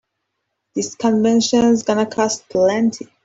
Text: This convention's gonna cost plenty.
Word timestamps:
This 0.73 0.95
convention's 0.95 1.83
gonna 1.83 2.07
cost 2.07 2.49
plenty. 2.49 3.07